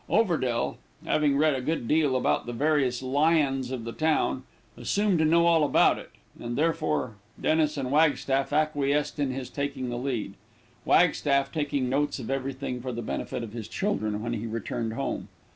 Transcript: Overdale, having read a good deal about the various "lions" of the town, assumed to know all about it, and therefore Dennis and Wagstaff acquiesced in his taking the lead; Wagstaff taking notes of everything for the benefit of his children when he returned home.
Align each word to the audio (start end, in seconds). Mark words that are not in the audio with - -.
Overdale, 0.09 0.77
having 1.05 1.37
read 1.37 1.53
a 1.53 1.61
good 1.61 1.87
deal 1.87 2.15
about 2.15 2.47
the 2.47 2.53
various 2.53 3.03
"lions" 3.03 3.69
of 3.69 3.83
the 3.83 3.91
town, 3.91 4.41
assumed 4.75 5.19
to 5.19 5.25
know 5.25 5.45
all 5.45 5.63
about 5.63 5.99
it, 5.99 6.09
and 6.39 6.57
therefore 6.57 7.17
Dennis 7.39 7.77
and 7.77 7.91
Wagstaff 7.91 8.51
acquiesced 8.51 9.19
in 9.19 9.29
his 9.29 9.51
taking 9.51 9.89
the 9.89 9.99
lead; 9.99 10.33
Wagstaff 10.85 11.51
taking 11.51 11.87
notes 11.87 12.17
of 12.17 12.31
everything 12.31 12.81
for 12.81 12.91
the 12.91 13.03
benefit 13.03 13.43
of 13.43 13.53
his 13.53 13.67
children 13.67 14.23
when 14.23 14.33
he 14.33 14.47
returned 14.47 14.93
home. 14.93 15.27